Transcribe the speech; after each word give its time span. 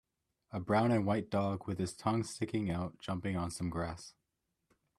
a 0.49 0.59
brown 0.59 0.89
and 0.91 1.05
white 1.05 1.29
dog 1.29 1.67
with 1.67 1.77
his 1.77 1.93
tongue 1.93 2.23
sticking 2.23 2.71
out 2.71 2.97
jumping 2.97 3.37
on 3.37 3.51
some 3.51 3.69
grass 3.69 4.15